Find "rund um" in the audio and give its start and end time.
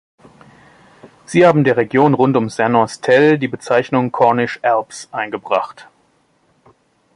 2.15-2.49